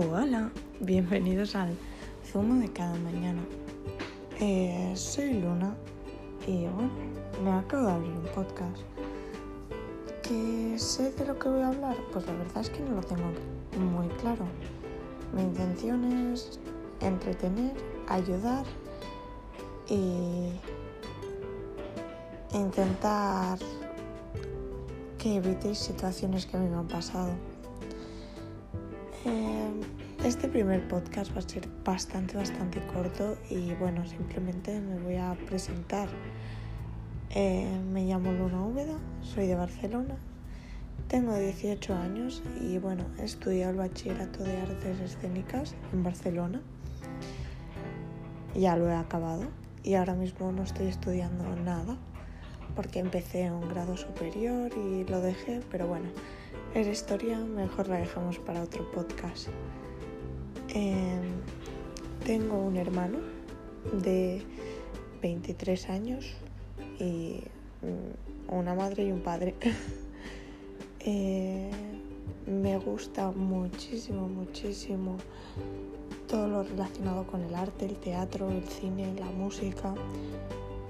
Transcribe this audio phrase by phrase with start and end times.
[0.00, 1.74] Hola, bienvenidos al
[2.24, 3.42] Zumo de cada mañana.
[4.38, 5.74] Eh, soy Luna
[6.46, 6.90] y bueno,
[7.42, 8.78] me acabo de abrir un podcast.
[10.22, 11.96] ¿Que sé de lo que voy a hablar?
[12.12, 13.24] Pues la verdad es que no lo tengo
[13.92, 14.44] muy claro.
[15.34, 16.60] Mi intención es
[17.00, 17.72] entretener,
[18.06, 18.64] ayudar
[19.88, 20.52] y
[22.54, 23.58] intentar
[25.18, 27.32] que evitéis situaciones que a mí me han pasado.
[29.24, 29.70] Eh,
[30.24, 35.36] este primer podcast va a ser bastante, bastante corto y bueno, simplemente me voy a
[35.46, 36.08] presentar.
[37.30, 40.16] Eh, me llamo Luna Úbeda, soy de Barcelona,
[41.08, 46.60] tengo 18 años y bueno, he estudiado el bachillerato de artes escénicas en Barcelona.
[48.54, 49.44] Ya lo he acabado
[49.82, 51.96] y ahora mismo no estoy estudiando nada
[52.78, 56.10] porque empecé un grado superior y lo dejé, pero bueno,
[56.76, 59.48] esa historia mejor la dejamos para otro podcast.
[60.68, 61.24] Em,
[62.24, 63.18] tengo un hermano
[64.00, 64.44] de
[65.20, 66.24] 23 años
[67.00, 67.42] y
[67.82, 69.56] mm, una madre y un padre.
[71.00, 71.70] Eh,
[72.46, 75.16] me gusta muchísimo, muchísimo
[76.28, 79.94] todo lo relacionado con el arte, el teatro, el cine, la música,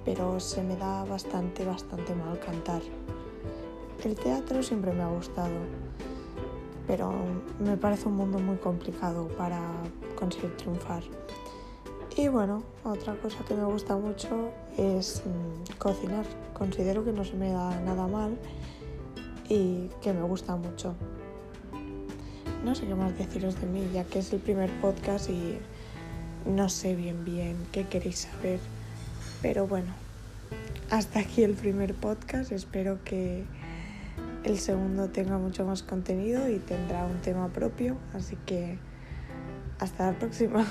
[0.08, 2.80] pero se me da bastante, bastante mal cantar.
[4.02, 5.52] El teatro siempre me ha gustado,
[6.86, 7.12] pero
[7.58, 9.60] me parece un mundo muy complicado para
[10.16, 11.02] conseguir triunfar.
[12.16, 14.48] Y bueno, otra cosa que me gusta mucho
[14.78, 16.24] es mm, cocinar.
[16.54, 18.38] Considero que no se me da nada mal
[19.46, 20.94] y que me gusta mucho.
[22.64, 25.58] No sé qué más deciros de mí, ya que es el primer podcast y
[26.46, 28.58] no sé bien bien qué queréis saber.
[29.42, 29.92] Pero bueno,
[30.90, 32.52] hasta aquí el primer podcast.
[32.52, 33.44] Espero que
[34.44, 38.78] el segundo tenga mucho más contenido y tendrá un tema propio, así que
[39.78, 40.66] hasta la próxima.